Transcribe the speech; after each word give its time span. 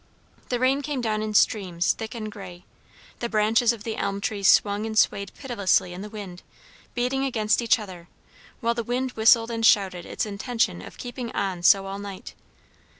The 0.49 0.57
rain 0.59 0.81
came 0.81 0.99
down 0.99 1.21
in 1.21 1.35
streams, 1.35 1.93
thick 1.93 2.15
and 2.15 2.31
grey. 2.31 2.65
The 3.19 3.29
branches 3.29 3.71
of 3.71 3.83
the 3.83 3.97
elm 3.97 4.19
trees 4.19 4.47
swung 4.47 4.87
and 4.87 4.97
swayed 4.97 5.31
pitilessly 5.35 5.93
in 5.93 6.01
the 6.01 6.09
wind, 6.09 6.41
beating 6.95 7.23
against 7.23 7.61
each 7.61 7.77
other; 7.77 8.07
while 8.61 8.73
the 8.73 8.81
wind 8.83 9.11
whistled 9.11 9.51
and 9.51 9.63
shouted 9.63 10.07
its 10.07 10.25
intention 10.25 10.81
of 10.81 10.97
keeping 10.97 11.31
on 11.33 11.61
so 11.61 11.85
all 11.85 11.99
night. 11.99 12.33